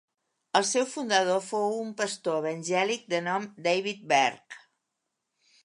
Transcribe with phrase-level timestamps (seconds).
[0.59, 4.61] El seu fundador fou un pastor evangèlic de nom David Berg.